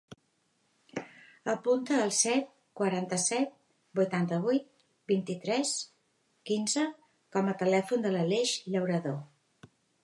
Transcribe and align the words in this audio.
Apunta 1.53 1.99
el 2.05 2.13
set, 2.19 2.49
quaranta-set, 2.81 3.53
vuitanta-vuit, 4.01 4.67
vint-i-tres, 5.13 5.75
quinze 6.51 6.89
com 7.39 7.55
a 7.55 7.59
telèfon 7.65 8.09
de 8.09 8.17
l'Aleix 8.17 8.59
Llaurado. 8.73 9.17